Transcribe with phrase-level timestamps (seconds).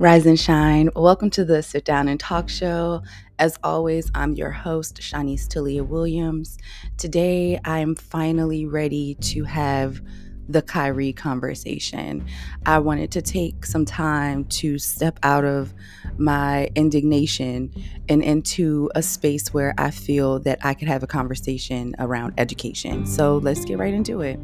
[0.00, 0.90] Rise and shine.
[0.96, 3.02] Welcome to the Sit Down and Talk Show.
[3.38, 6.58] As always, I'm your host, Shanice Tillia Williams.
[6.96, 10.02] Today, I'm finally ready to have
[10.48, 12.26] the Kyrie conversation.
[12.66, 15.72] I wanted to take some time to step out of
[16.18, 17.72] my indignation
[18.08, 23.06] and into a space where I feel that I could have a conversation around education.
[23.06, 24.40] So let's get right into it.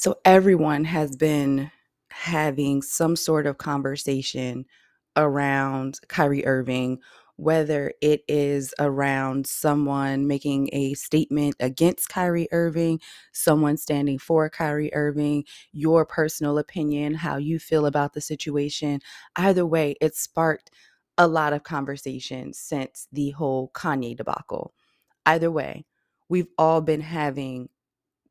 [0.00, 1.70] So everyone has been
[2.08, 4.64] having some sort of conversation
[5.14, 7.00] around Kyrie Irving,
[7.36, 12.98] whether it is around someone making a statement against Kyrie Irving,
[13.32, 19.00] someone standing for Kyrie Irving, your personal opinion, how you feel about the situation.
[19.36, 20.70] Either way, it sparked
[21.18, 24.72] a lot of conversation since the whole Kanye debacle.
[25.26, 25.84] Either way,
[26.30, 27.68] we've all been having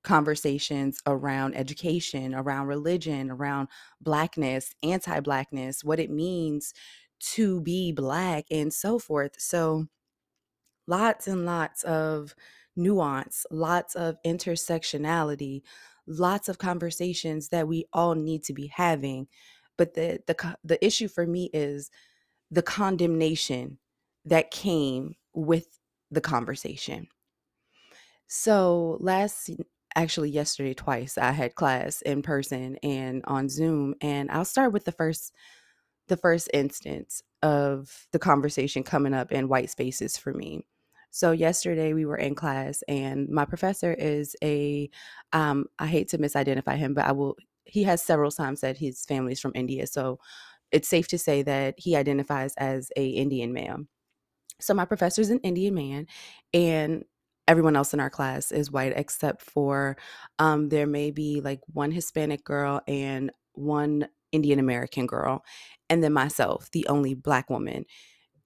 [0.03, 3.67] conversations around education, around religion, around
[4.01, 6.73] blackness, anti blackness, what it means
[7.19, 9.35] to be black, and so forth.
[9.37, 9.87] So,
[10.87, 12.33] lots and lots of
[12.75, 15.61] nuance, lots of intersectionality,
[16.07, 19.27] lots of conversations that we all need to be having.
[19.77, 21.91] But the the the issue for me is
[22.51, 23.79] the condemnation
[24.25, 25.79] that came with
[26.11, 27.07] the conversation.
[28.27, 29.49] So last
[29.99, 34.85] actually yesterday twice I had class in person and on Zoom and I'll start with
[34.85, 35.33] the first
[36.07, 40.65] the first instance of the conversation coming up in white spaces for me.
[41.11, 44.89] So yesterday we were in class and my professor is a
[45.33, 49.03] um I hate to misidentify him but I will he has several times said his
[49.05, 50.17] family's from India so
[50.71, 53.89] it's safe to say that he identifies as a Indian man.
[54.61, 56.07] So my professor's an Indian man
[56.53, 57.03] and
[57.49, 59.97] everyone else in our class is white except for
[60.37, 65.43] um, there may be like one Hispanic girl and one Indian American girl,
[65.89, 67.85] and then myself, the only black woman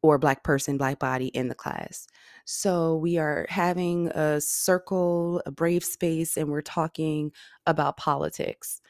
[0.01, 2.07] or black person, black body in the class.
[2.45, 7.31] So we are having a circle, a brave space, and we're talking
[7.67, 8.81] about politics.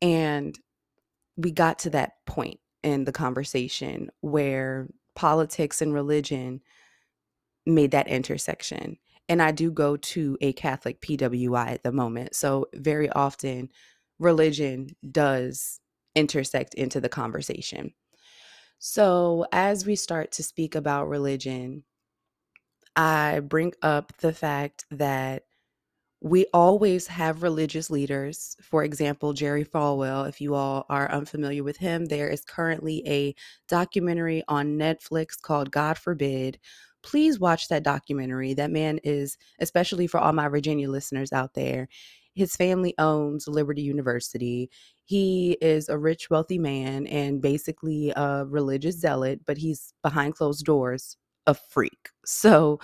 [0.00, 0.56] And
[1.36, 4.86] we got to that point in the conversation where
[5.16, 6.60] politics and religion
[7.66, 12.34] made that intersection and I do go to a Catholic PWI at the moment.
[12.34, 13.70] So very often
[14.18, 15.80] religion does
[16.14, 17.92] intersect into the conversation.
[18.78, 21.84] So as we start to speak about religion,
[22.96, 25.44] I bring up the fact that
[26.20, 28.56] we always have religious leaders.
[28.60, 33.34] For example, Jerry Falwell, if you all are unfamiliar with him, there is currently a
[33.68, 36.58] documentary on Netflix called God Forbid,
[37.02, 38.54] please watch that documentary.
[38.54, 41.88] That man is, especially for all my Virginia listeners out there,
[42.34, 44.70] his family owns Liberty University.
[45.04, 50.64] He is a rich, wealthy man and basically a religious zealot, but he's behind closed
[50.64, 51.16] doors
[51.46, 52.10] a freak.
[52.26, 52.78] So,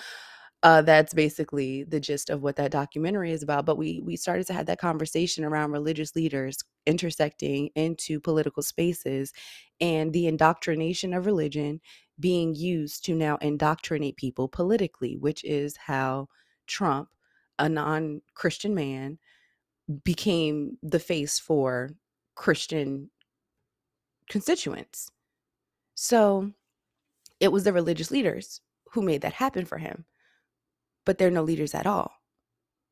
[0.65, 3.67] uh, that's basically the gist of what that documentary is about.
[3.67, 9.35] But we we started to have that conversation around religious leaders intersecting into political spaces
[9.81, 11.81] and the indoctrination of religion
[12.21, 16.29] being used to now indoctrinate people politically, which is how
[16.67, 17.09] Trump,
[17.59, 19.19] a non Christian man,
[20.05, 21.91] became the face for
[22.35, 23.11] Christian
[24.29, 25.11] constituents.
[25.95, 26.53] So
[27.41, 28.61] it was the religious leaders
[28.93, 30.05] who made that happen for him.
[31.05, 32.13] But they're no leaders at all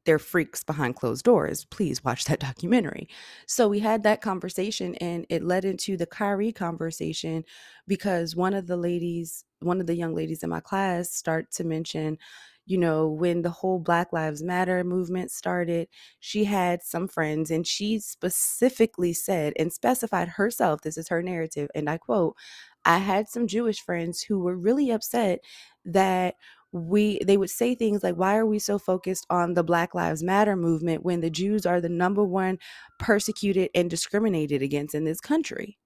[0.05, 1.65] they're freaks behind closed doors.
[1.67, 3.09] Please watch that documentary.
[3.47, 7.45] So we had that conversation and it led into the Kyrie conversation
[7.87, 11.65] because one of the ladies, one of the young ladies in my class start to
[11.65, 12.19] mention,
[12.65, 15.89] you know, when the whole Black Lives Matter movement started,
[16.21, 21.69] she had some friends and she specifically said and specified herself, this is her narrative,
[21.75, 22.37] and I quote,
[22.85, 25.41] I had some Jewish friends who were really upset
[25.85, 26.37] that
[26.73, 30.23] we they would say things like why are we so focused on the black lives
[30.23, 32.59] matter movement when the jews are the number one
[32.99, 35.79] persecuted and discriminated against in this country?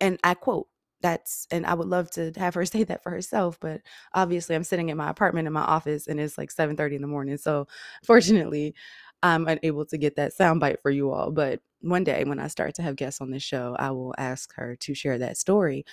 [0.00, 0.66] And i quote
[1.00, 3.80] that's and i would love to have her say that for herself but
[4.14, 7.02] obviously i'm sitting in my apartment in my office and it's like 7 30 in
[7.02, 7.66] the morning so
[8.04, 8.74] fortunately
[9.22, 12.74] i'm unable to get that soundbite for you all but one day when i start
[12.74, 15.84] to have guests on this show i will ask her to share that story.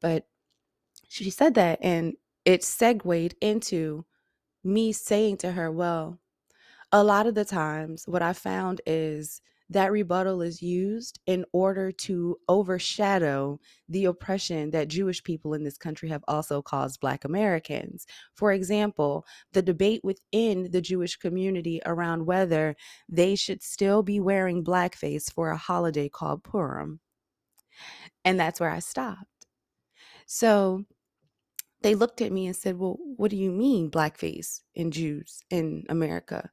[0.00, 0.26] But
[1.08, 4.04] she said that and it segued into
[4.64, 6.18] me saying to her, Well,
[6.92, 9.40] a lot of the times, what I found is
[9.70, 15.76] that rebuttal is used in order to overshadow the oppression that Jewish people in this
[15.76, 18.06] country have also caused Black Americans.
[18.34, 22.76] For example, the debate within the Jewish community around whether
[23.08, 27.00] they should still be wearing blackface for a holiday called Purim.
[28.24, 29.46] And that's where I stopped.
[30.26, 30.84] So
[31.82, 35.84] they looked at me and said, Well, what do you mean blackface and Jews in
[35.88, 36.50] America?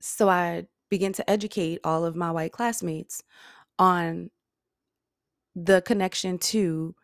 [0.00, 3.22] So I began to educate all of my white classmates
[3.78, 4.30] on
[5.54, 6.94] the connection to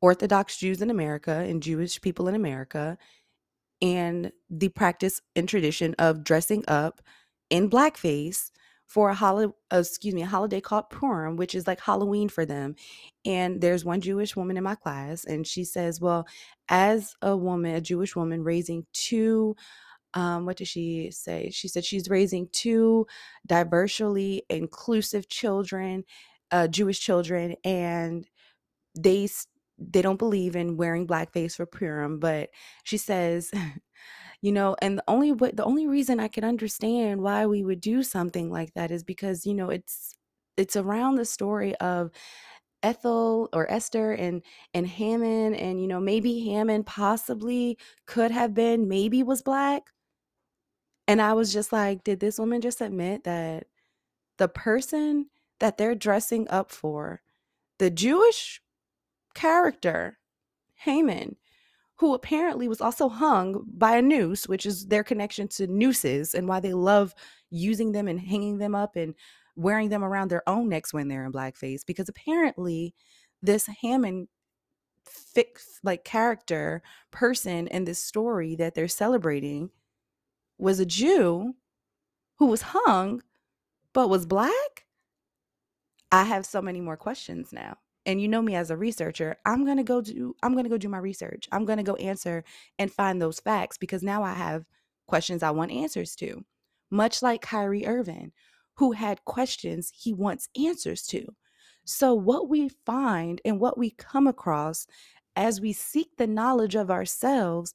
[0.00, 2.98] Orthodox Jews in America and Jewish people in America
[3.80, 7.02] and the practice and tradition of dressing up
[7.50, 8.50] in blackface
[8.86, 12.74] for a holiday excuse me a holiday called Purim which is like Halloween for them
[13.24, 16.26] and there's one Jewish woman in my class and she says well
[16.68, 19.56] as a woman a Jewish woman raising two
[20.14, 21.50] um, what did she say?
[21.52, 23.06] She said she's raising two
[23.46, 26.04] diversely inclusive children,
[26.52, 28.26] uh, Jewish children, and
[28.96, 29.28] they
[29.76, 32.20] they don't believe in wearing blackface for Purim.
[32.20, 32.50] But
[32.84, 33.50] she says,
[34.42, 38.02] you know, and the only the only reason I can understand why we would do
[38.02, 40.14] something like that is because you know it's
[40.56, 42.10] it's around the story of
[42.82, 44.42] Ethel or Esther and
[44.74, 49.90] and Haman and you know maybe Haman possibly could have been maybe was black.
[51.06, 53.66] And I was just like, did this woman just admit that
[54.38, 55.26] the person
[55.60, 57.22] that they're dressing up for,
[57.78, 58.60] the Jewish
[59.34, 60.18] character,
[60.76, 61.36] Haman,
[62.04, 66.46] who apparently was also hung by a noose, which is their connection to nooses and
[66.46, 67.14] why they love
[67.48, 69.14] using them and hanging them up and
[69.56, 71.80] wearing them around their own necks when they're in blackface.
[71.86, 72.94] Because apparently,
[73.40, 74.28] this Hammond
[75.06, 79.70] fix like character person in this story that they're celebrating
[80.58, 81.54] was a Jew
[82.38, 83.22] who was hung
[83.94, 84.84] but was black?
[86.12, 87.78] I have so many more questions now.
[88.06, 90.70] And you know me as a researcher, I'm going to go do I'm going to
[90.70, 91.48] go do my research.
[91.52, 92.44] I'm going to go answer
[92.78, 94.64] and find those facts because now I have
[95.06, 96.44] questions I want answers to.
[96.90, 98.32] Much like Kyrie Irving,
[98.74, 101.26] who had questions he wants answers to.
[101.84, 104.86] So what we find and what we come across
[105.36, 107.74] as we seek the knowledge of ourselves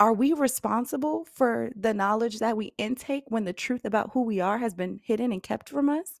[0.00, 4.38] are we responsible for the knowledge that we intake when the truth about who we
[4.38, 6.20] are has been hidden and kept from us?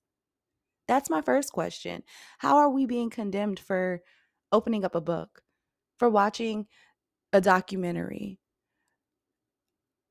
[0.88, 2.02] That's my first question.
[2.38, 4.02] How are we being condemned for
[4.50, 5.42] opening up a book,
[5.98, 6.66] for watching
[7.32, 8.40] a documentary?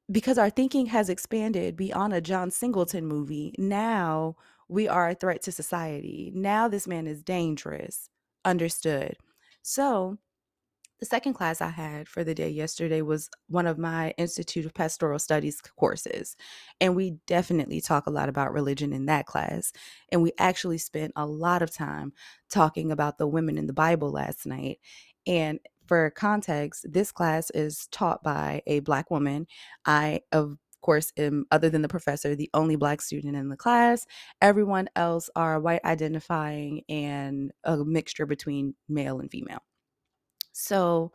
[0.10, 3.54] Because our thinking has expanded beyond a John Singleton movie.
[3.58, 4.38] Now
[4.70, 6.32] we are a threat to society.
[6.34, 8.10] Now this man is dangerous.
[8.46, 9.18] Understood.
[9.64, 10.18] So,
[11.00, 14.74] the second class I had for the day yesterday was one of my Institute of
[14.74, 16.36] Pastoral Studies courses.
[16.82, 19.72] And we definitely talk a lot about religion in that class.
[20.12, 22.14] And we actually spent a lot of time
[22.50, 24.80] talking about the women in the Bible last night.
[25.28, 29.48] And for context, this class is taught by a Black woman.
[29.86, 34.06] I, of course, am, other than the professor, the only Black student in the class.
[34.42, 39.62] Everyone else are white identifying and a mixture between male and female.
[40.57, 41.12] So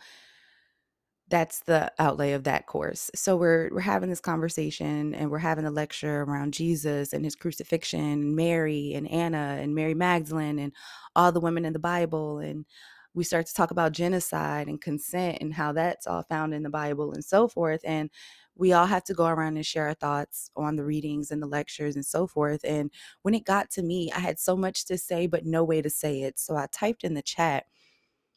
[1.29, 3.11] that's the outlay of that course.
[3.15, 7.35] So we're we're having this conversation and we're having a lecture around Jesus and his
[7.37, 10.73] crucifixion, and Mary and Anna and Mary Magdalene and
[11.17, 12.67] all the women in the Bible and
[13.15, 16.71] we start to talk about genocide and consent and how that's all found in the
[16.71, 18.11] Bible and so forth and
[18.55, 21.47] we all have to go around and share our thoughts on the readings and the
[21.47, 22.91] lectures and so forth and
[23.23, 25.91] when it got to me I had so much to say but no way to
[25.91, 27.65] say it so I typed in the chat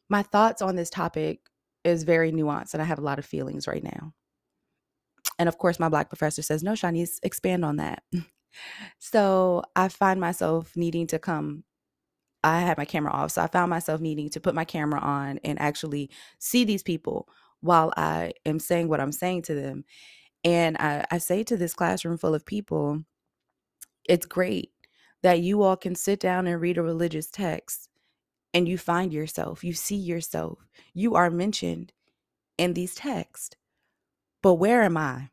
[0.08, 1.40] my thoughts on this topic
[1.84, 4.12] is very nuanced and I have a lot of feelings right now.
[5.38, 8.02] And of course, my black professor says, No, Shanice, expand on that.
[8.98, 11.64] so I find myself needing to come.
[12.42, 13.32] I had my camera off.
[13.32, 17.28] So I found myself needing to put my camera on and actually see these people
[17.60, 19.84] while I am saying what I'm saying to them.
[20.44, 23.02] And I, I say to this classroom full of people,
[24.08, 24.70] it's great
[25.22, 27.88] that you all can sit down and read a religious text
[28.56, 31.92] and you find yourself, you see yourself, you are mentioned
[32.56, 33.54] in these texts.
[34.42, 35.28] But where am I?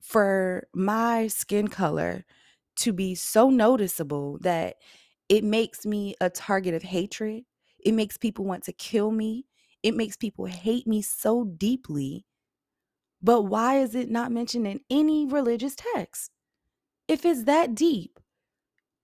[0.00, 2.24] For my skin color
[2.76, 4.76] to be so noticeable that
[5.28, 7.44] it makes me a target of hatred,
[7.78, 9.44] it makes people want to kill me,
[9.82, 12.24] it makes people hate me so deeply.
[13.20, 16.30] But why is it not mentioned in any religious text?
[17.08, 18.18] If it's that deep,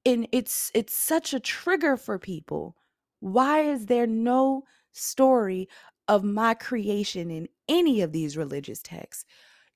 [0.06, 2.74] and it's it's such a trigger for people
[3.20, 5.68] why is there no story
[6.08, 9.24] of my creation in any of these religious texts?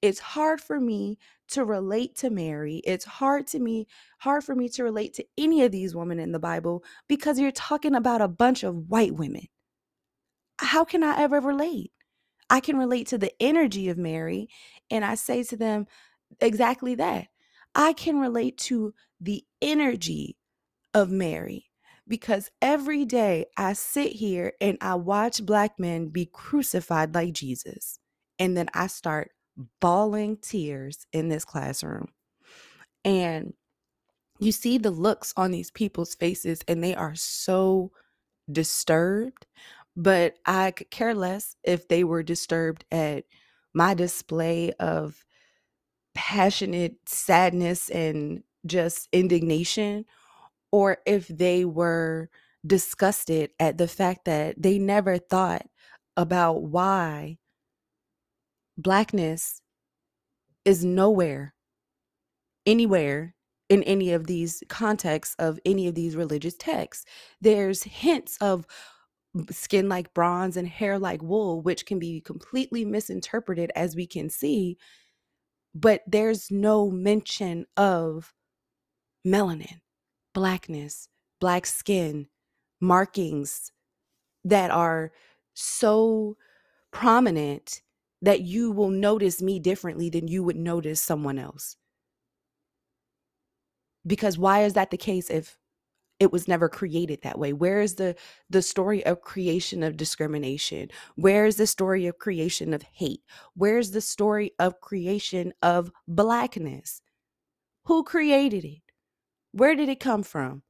[0.03, 1.19] it's hard for me
[1.49, 2.81] to relate to Mary.
[2.85, 3.87] It's hard to me,
[4.19, 7.53] hard for me to relate to any of these women in the Bible because you're
[7.53, 9.47] talking about a bunch of white women.
[10.59, 11.93] How can I ever relate?
[12.49, 14.49] I can relate to the energy of Mary,
[14.91, 15.87] and I say to them
[16.41, 17.29] exactly that.
[17.75, 20.37] I can relate to the energy
[20.95, 21.70] of Mary
[22.11, 28.01] because every day I sit here and I watch black men be crucified like Jesus.
[28.37, 29.31] And then I start
[29.81, 32.09] bawling tears in this classroom.
[33.05, 33.55] And
[34.41, 37.93] you see the looks on these people's faces, and they are so
[38.51, 39.47] disturbed.
[39.95, 43.25] But I could care less if they were disturbed at
[43.73, 45.25] my display of
[46.15, 50.07] passionate sadness and just indignation,
[50.73, 52.29] or if they were
[52.67, 55.67] disgusted at the fact that they never thought
[56.17, 57.39] about why
[58.77, 59.63] blackness
[60.65, 61.55] is nowhere,
[62.67, 63.35] anywhere
[63.69, 67.07] in any of these contexts of any of these religious texts.
[67.41, 68.67] There's hints of
[69.51, 74.29] skin like bronze and hair like wool, which can be completely misinterpreted as we can
[74.29, 74.77] see,
[75.75, 78.35] but there's no mention of
[79.25, 79.81] melanin,
[80.35, 81.09] blackness,
[81.41, 82.27] black skin,
[82.81, 83.73] markings
[84.45, 85.13] that are
[85.55, 86.37] so
[86.93, 87.83] prominent
[88.23, 91.77] that you will notice me differently than you would notice someone else.
[94.07, 95.59] Because why is that the case if
[96.19, 97.53] it was never created that way?
[97.53, 98.15] Where is the
[98.49, 100.89] the story of creation of discrimination?
[101.17, 103.23] Where is the story of creation of hate?
[103.55, 107.01] Where's the story of creation of blackness?
[107.85, 108.90] Who created it
[109.53, 110.63] where did it come from?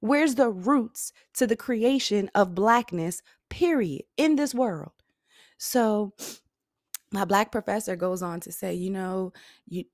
[0.00, 4.92] Where's the roots to the creation of blackness period in this world?
[5.58, 6.12] So
[7.12, 9.32] my black professor goes on to say you know
[9.66, 9.84] you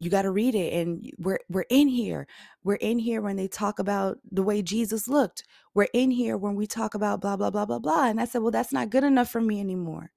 [0.00, 2.26] you got to read it and we're we're in here.
[2.64, 5.44] We're in here when they talk about the way Jesus looked.
[5.74, 8.06] We're in here when we talk about blah blah blah blah blah.
[8.08, 10.10] And I said well that's not good enough for me anymore.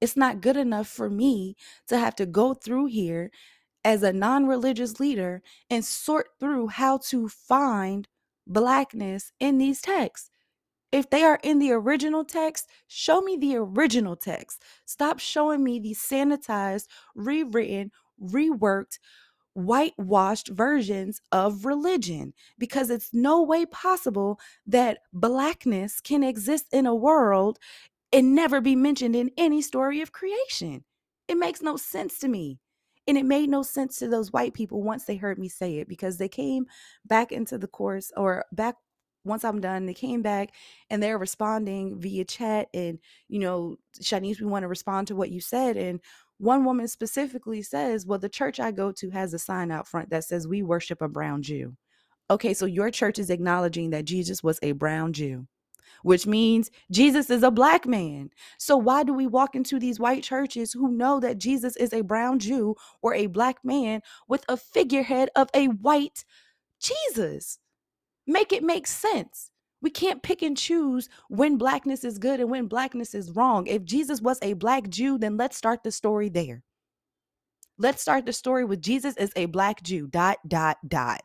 [0.00, 1.56] It's not good enough for me
[1.88, 3.30] to have to go through here
[3.86, 8.08] as a non-religious leader and sort through how to find
[8.46, 10.30] blackness in these texts
[10.92, 14.62] if they are in the original text, show me the original text.
[14.84, 17.90] Stop showing me the sanitized, rewritten,
[18.22, 18.98] reworked,
[19.54, 26.94] whitewashed versions of religion because it's no way possible that blackness can exist in a
[26.94, 27.58] world
[28.12, 30.84] and never be mentioned in any story of creation.
[31.26, 32.58] It makes no sense to me.
[33.08, 35.88] And it made no sense to those white people once they heard me say it
[35.88, 36.66] because they came
[37.04, 38.76] back into the course or back
[39.26, 40.52] once I'm done, they came back
[40.88, 42.68] and they're responding via chat.
[42.72, 42.98] And,
[43.28, 45.76] you know, Shanice, we want to respond to what you said.
[45.76, 46.00] And
[46.38, 50.10] one woman specifically says, Well, the church I go to has a sign out front
[50.10, 51.76] that says, We worship a brown Jew.
[52.30, 55.46] Okay, so your church is acknowledging that Jesus was a brown Jew,
[56.02, 58.30] which means Jesus is a black man.
[58.58, 62.02] So why do we walk into these white churches who know that Jesus is a
[62.02, 66.24] brown Jew or a black man with a figurehead of a white
[66.80, 67.58] Jesus?
[68.26, 69.50] Make it make sense.
[69.82, 73.66] We can't pick and choose when blackness is good and when blackness is wrong.
[73.66, 76.62] If Jesus was a black Jew, then let's start the story there.
[77.78, 80.06] Let's start the story with Jesus as a black Jew.
[80.08, 81.20] Dot, dot, dot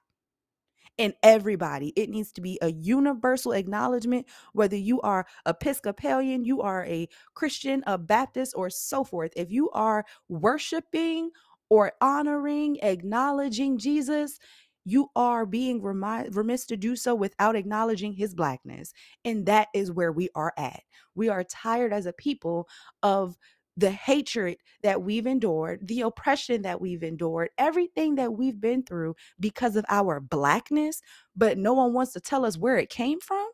[1.02, 1.94] in everybody.
[1.96, 7.84] It needs to be a universal acknowledgement, whether you are Episcopalian, you are a Christian,
[7.88, 9.34] a Baptist, or so forth.
[9.36, 11.32] If you are worshiping
[11.72, 14.38] or honoring, acknowledging Jesus,
[14.86, 18.94] you are being remiss to do so without acknowledging his blackness.
[19.26, 20.82] And that is where we are at.
[21.16, 22.68] We are tired as a people
[23.02, 23.38] of
[23.78, 29.16] the hatred that we've endured, the oppression that we've endured, everything that we've been through
[29.40, 31.02] because of our blackness,
[31.36, 33.48] but no one wants to tell us where it came from.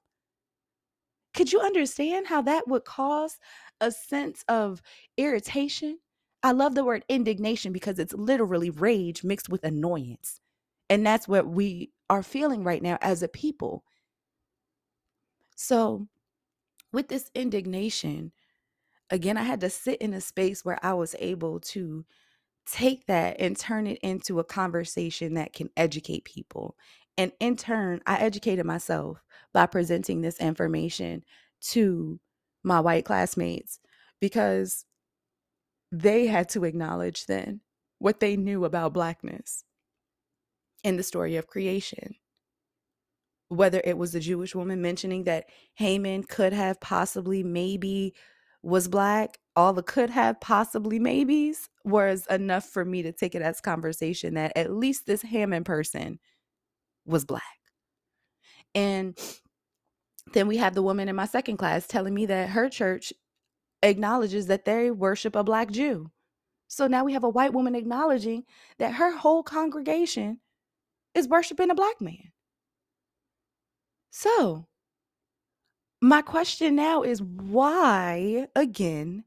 [1.33, 3.37] Could you understand how that would cause
[3.79, 4.81] a sense of
[5.17, 5.99] irritation?
[6.41, 10.39] I love the word indignation because it's literally rage mixed with annoyance.
[10.89, 13.83] And that's what we are feeling right now as a people.
[15.55, 16.07] So,
[16.93, 18.31] with this indignation,
[19.09, 22.05] again, I had to sit in a space where I was able to
[22.65, 26.75] take that and turn it into a conversation that can educate people.
[27.17, 29.23] And in turn, I educated myself
[29.53, 31.23] by presenting this information
[31.69, 32.19] to
[32.63, 33.79] my white classmates
[34.19, 34.85] because
[35.91, 37.61] they had to acknowledge then
[37.99, 39.63] what they knew about Blackness
[40.83, 42.15] in the story of creation.
[43.49, 45.45] Whether it was the Jewish woman mentioning that
[45.75, 48.13] Haman could have possibly, maybe
[48.61, 53.41] was black, all the could have possibly maybes was enough for me to take it
[53.41, 56.19] as conversation that at least this Hammond person
[57.05, 57.43] was black.
[58.75, 59.17] And
[60.33, 63.13] then we have the woman in my second class telling me that her church
[63.81, 66.11] acknowledges that they worship a black Jew.
[66.67, 68.43] So now we have a white woman acknowledging
[68.77, 70.39] that her whole congregation
[71.13, 72.31] is worshiping a black man.
[74.11, 74.67] So,
[76.01, 79.23] my question now is why, again,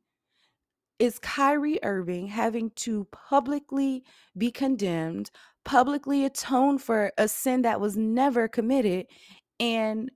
[0.99, 4.05] is Kyrie Irving having to publicly
[4.37, 5.31] be condemned,
[5.65, 9.07] publicly atone for a sin that was never committed,
[9.59, 10.11] and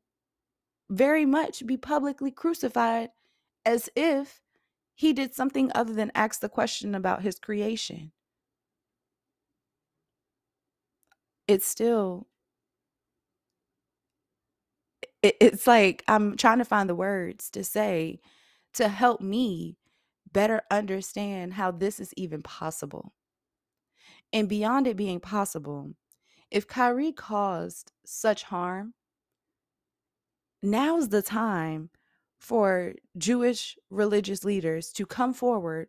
[0.91, 3.11] very much be publicly crucified
[3.65, 4.41] as if
[4.95, 8.13] he did something other than ask the question about his creation?
[11.49, 12.27] It's still
[15.25, 18.21] it, it's like I'm trying to find the words to say
[18.75, 19.79] to help me
[20.31, 23.15] better understand how this is even possible.
[24.33, 25.93] And beyond it being possible,
[26.51, 28.93] if Kyrie caused such harm,
[30.63, 31.89] now's the time
[32.39, 35.89] for Jewish religious leaders to come forward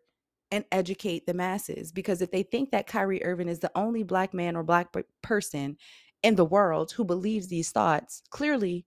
[0.52, 1.92] and educate the masses.
[1.92, 5.76] Because if they think that Kyrie Irving is the only black man or black person
[6.24, 8.86] in the world who believes these thoughts, clearly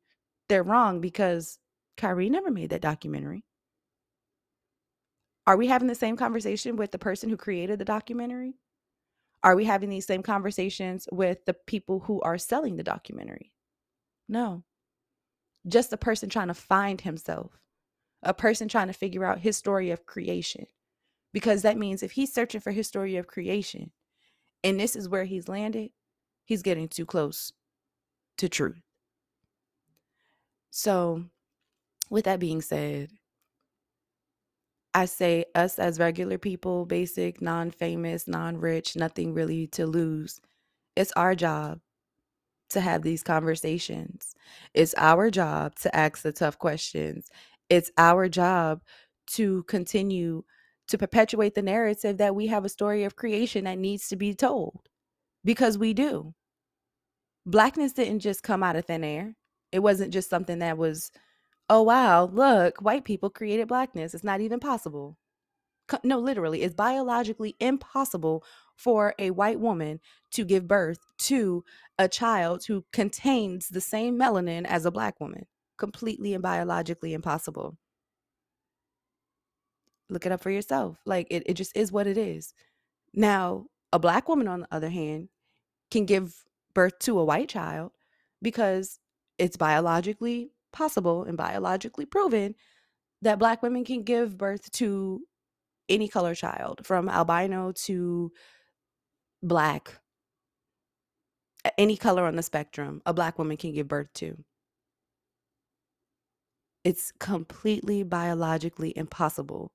[0.48, 1.58] they're wrong because
[1.96, 3.44] Kyrie never made that documentary.
[5.46, 8.54] Are we having the same conversation with the person who created the documentary?
[9.42, 13.52] Are we having these same conversations with the people who are selling the documentary?
[14.28, 14.64] No.
[15.66, 17.52] Just a person trying to find himself,
[18.22, 20.66] a person trying to figure out his story of creation.
[21.32, 23.92] Because that means if he's searching for his story of creation
[24.64, 25.90] and this is where he's landed,
[26.44, 27.52] he's getting too close
[28.38, 28.87] to truth.
[30.70, 31.24] So,
[32.10, 33.10] with that being said,
[34.94, 40.40] I say us as regular people, basic, non famous, non rich, nothing really to lose.
[40.96, 41.80] It's our job
[42.70, 44.34] to have these conversations.
[44.74, 47.30] It's our job to ask the tough questions.
[47.68, 48.82] It's our job
[49.28, 50.44] to continue
[50.88, 54.34] to perpetuate the narrative that we have a story of creation that needs to be
[54.34, 54.88] told
[55.44, 56.34] because we do.
[57.46, 59.34] Blackness didn't just come out of thin air.
[59.72, 61.10] It wasn't just something that was,
[61.68, 64.14] oh, wow, look, white people created blackness.
[64.14, 65.16] It's not even possible.
[66.04, 68.44] No, literally, it's biologically impossible
[68.76, 70.00] for a white woman
[70.32, 71.64] to give birth to
[71.98, 75.46] a child who contains the same melanin as a black woman.
[75.78, 77.78] Completely and biologically impossible.
[80.10, 80.98] Look it up for yourself.
[81.06, 82.52] Like it, it just is what it is.
[83.14, 85.28] Now, a black woman, on the other hand,
[85.90, 87.92] can give birth to a white child
[88.42, 88.98] because
[89.38, 92.54] it's biologically possible and biologically proven
[93.22, 95.20] that black women can give birth to
[95.88, 98.30] any color child from albino to
[99.42, 100.00] black.
[101.76, 104.36] Any color on the spectrum a black woman can give birth to.
[106.84, 109.72] It's completely biologically impossible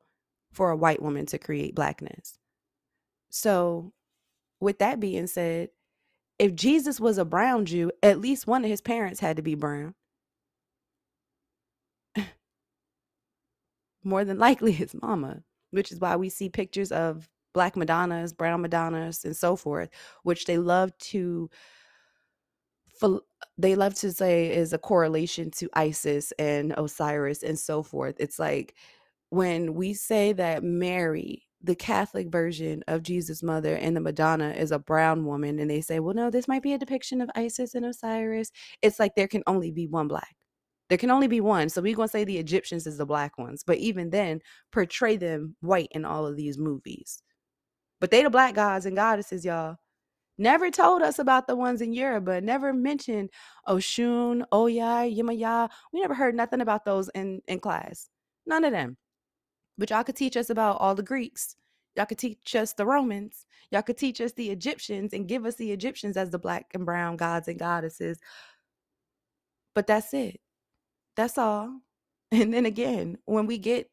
[0.51, 2.37] for a white woman to create blackness.
[3.29, 3.91] So
[4.59, 5.69] with that being said
[6.39, 9.55] if Jesus was a brown Jew, at least one of his parents had to be
[9.55, 9.95] brown.
[14.03, 18.61] More than likely his mama, which is why we see pictures of black Madonnas, brown
[18.61, 19.89] Madonnas, and so forth,
[20.23, 21.49] which they love to
[23.57, 28.15] they love to say is a correlation to Isis and Osiris and so forth.
[28.19, 28.75] It's like
[29.29, 34.71] when we say that Mary the Catholic version of Jesus' mother and the Madonna is
[34.71, 37.73] a brown woman, and they say, well, no, this might be a depiction of Isis
[37.73, 38.51] and Osiris.
[38.81, 40.35] It's like there can only be one black.
[40.89, 41.69] There can only be one.
[41.69, 43.63] So we're going to say the Egyptians is the black ones.
[43.65, 47.23] But even then, portray them white in all of these movies.
[48.01, 49.77] But they the black gods and goddesses, y'all.
[50.37, 53.29] Never told us about the ones in but never mentioned
[53.67, 55.69] Oshun, Oya, Yemaya.
[55.93, 58.09] We never heard nothing about those in, in class.
[58.45, 58.97] None of them.
[59.77, 61.55] But y'all could teach us about all the Greeks.
[61.95, 63.45] Y'all could teach us the Romans.
[63.71, 66.85] Y'all could teach us the Egyptians and give us the Egyptians as the black and
[66.85, 68.19] brown gods and goddesses.
[69.75, 70.39] But that's it.
[71.15, 71.79] That's all.
[72.31, 73.91] And then again, when we get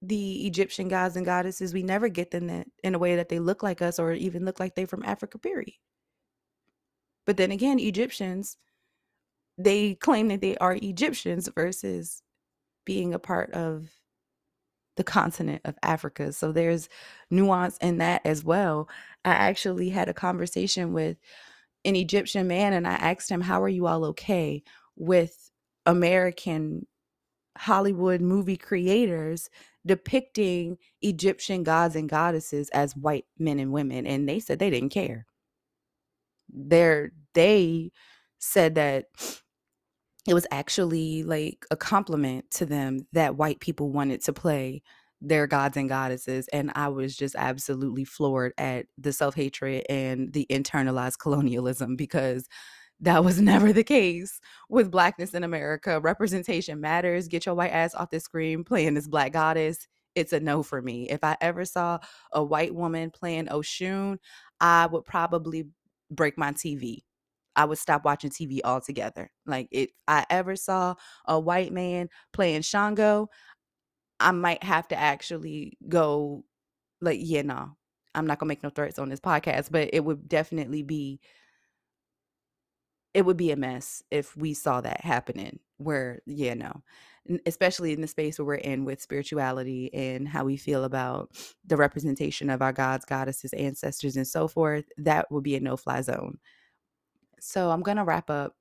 [0.00, 3.40] the Egyptian gods and goddesses, we never get them that, in a way that they
[3.40, 5.74] look like us or even look like they're from Africa, period.
[7.26, 8.56] But then again, Egyptians,
[9.58, 12.22] they claim that they are Egyptians versus
[12.86, 13.90] being a part of
[14.96, 16.32] the continent of Africa.
[16.32, 16.88] So there's
[17.30, 18.88] nuance in that as well.
[19.24, 21.18] I actually had a conversation with
[21.84, 24.62] an Egyptian man and I asked him, How are you all okay
[24.96, 25.50] with
[25.86, 26.86] American
[27.56, 29.48] Hollywood movie creators
[29.86, 34.90] depicting Egyptian gods and goddesses as white men and women and they said they didn't
[34.90, 35.26] care.
[36.48, 37.92] They're they
[38.38, 39.06] said that
[40.26, 44.82] it was actually like a compliment to them that white people wanted to play
[45.20, 50.46] their gods and goddesses and I was just absolutely floored at the self-hatred and the
[50.50, 52.48] internalized colonialism because
[53.00, 56.00] that was never the case with blackness in America.
[56.00, 57.28] Representation matters.
[57.28, 59.86] Get your white ass off the screen playing this black goddess.
[60.14, 61.08] It's a no for me.
[61.10, 61.98] If I ever saw
[62.32, 64.16] a white woman playing Oshun,
[64.60, 65.66] I would probably
[66.10, 67.02] break my TV.
[67.56, 69.30] I would stop watching TV altogether.
[69.46, 70.94] Like if I ever saw
[71.26, 73.28] a white man playing Shango,
[74.20, 76.44] I might have to actually go
[77.00, 77.76] like, yeah, no.
[78.14, 81.20] I'm not gonna make no threats on this podcast, but it would definitely be
[83.14, 86.82] it would be a mess if we saw that happening where yeah no
[87.46, 91.30] especially in the space where we're in with spirituality and how we feel about
[91.66, 96.00] the representation of our gods goddesses ancestors and so forth that would be a no-fly
[96.02, 96.38] zone
[97.46, 98.54] so i'm going to wrap up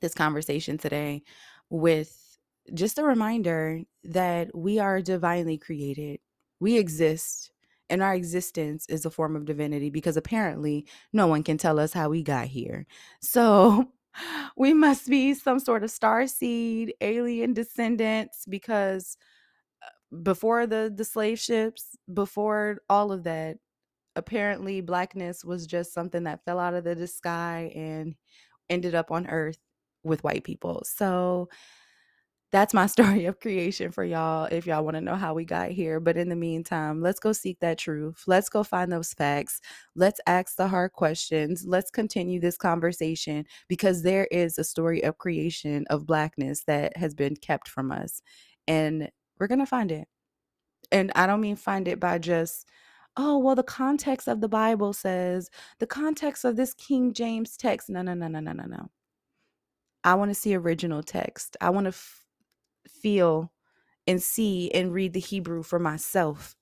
[0.00, 1.22] this conversation today
[1.70, 2.38] with
[2.74, 6.20] just a reminder that we are divinely created
[6.60, 7.52] we exist
[7.88, 11.92] and our existence is a form of divinity because apparently no one can tell us
[11.92, 12.86] how we got here.
[13.20, 13.92] So
[14.56, 19.16] we must be some sort of star seed, alien descendants because
[19.82, 23.58] uh, before the the slave ships, before all of that,
[24.16, 28.14] apparently blackness was just something that fell out of the sky and
[28.68, 29.58] ended up on earth
[30.02, 30.82] with white people.
[30.84, 31.48] So
[32.52, 35.70] that's my story of creation for y'all if y'all want to know how we got
[35.70, 36.00] here.
[36.00, 38.22] But in the meantime, let's go seek that truth.
[38.26, 39.60] Let's go find those facts.
[39.94, 41.64] Let's ask the hard questions.
[41.66, 47.14] Let's continue this conversation because there is a story of creation of blackness that has
[47.14, 48.22] been kept from us.
[48.66, 50.08] And we're going to find it.
[50.92, 52.66] And I don't mean find it by just
[53.16, 55.50] oh, well, the context of the Bible says,
[55.80, 57.90] the context of this King James text.
[57.90, 58.90] No, no, no, no, no, no, no.
[60.04, 61.56] I want to see original text.
[61.60, 62.24] I want to f-
[62.88, 63.52] feel
[64.08, 66.56] and see and read the Hebrew for myself.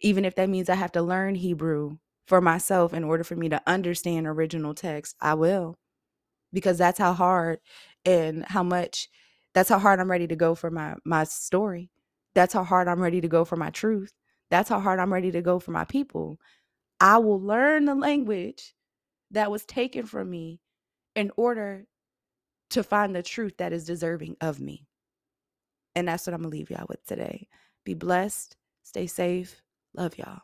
[0.00, 3.48] Even if that means I have to learn Hebrew for myself in order for me
[3.50, 5.78] to understand original text, I will.
[6.52, 7.60] Because that's how hard
[8.06, 9.08] and how much
[9.54, 11.90] that's how hard I'm ready to go for my my story.
[12.34, 14.12] That's how hard I'm ready to go for my truth.
[14.50, 16.38] That's how hard I'm ready to go for my people.
[17.00, 18.74] I will learn the language
[19.30, 20.60] that was taken from me
[21.14, 21.86] in order
[22.70, 24.86] to find the truth that is deserving of me.
[25.94, 27.48] And that's what I'm going to leave y'all with today.
[27.84, 29.62] Be blessed, stay safe,
[29.94, 30.42] love y'all.